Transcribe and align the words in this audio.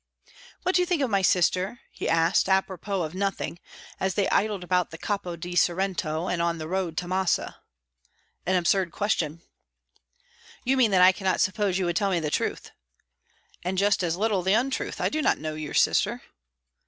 "What 0.63 0.73
do 0.73 0.81
you 0.81 0.87
think 0.87 1.03
of 1.03 1.11
my 1.11 1.21
sister?" 1.21 1.79
he 1.91 2.09
asked, 2.09 2.47
a 2.49 2.63
propos 2.63 3.05
of 3.05 3.13
nothing, 3.13 3.59
as 3.99 4.15
they 4.15 4.27
idled 4.29 4.63
about 4.63 4.89
the 4.89 4.97
Capo 4.97 5.35
di 5.35 5.55
Sorrento 5.55 6.27
and 6.27 6.41
on 6.41 6.57
the 6.57 6.67
road 6.67 6.97
to 6.97 7.07
Massa. 7.07 7.57
"An 8.47 8.55
absurd 8.55 8.91
question." 8.91 9.43
"You 10.63 10.75
mean 10.75 10.89
that 10.89 11.03
I 11.03 11.11
cannot 11.11 11.39
suppose 11.39 11.77
you 11.77 11.85
would 11.85 11.97
tell 11.97 12.09
me 12.09 12.19
the 12.19 12.31
truth." 12.31 12.71
"And 13.63 13.77
just 13.77 14.01
as 14.01 14.17
little 14.17 14.41
the 14.41 14.53
untruth. 14.53 14.99
I 14.99 15.07
do 15.09 15.21
not 15.21 15.37
know 15.37 15.53
your 15.53 15.75
sister." 15.75 16.23